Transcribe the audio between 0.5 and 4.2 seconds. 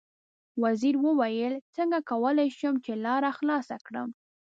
وزیر وویل: څنګه کولای شم چې لاره خلاصه کړم.